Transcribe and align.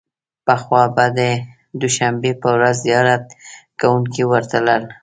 پخوا 0.45 0.83
به 0.95 1.05
د 1.17 1.19
دوشنبې 1.81 2.31
په 2.41 2.47
ورځ 2.55 2.75
زیارت 2.85 3.25
کوونکي 3.79 4.23
ورتلل. 4.31 4.83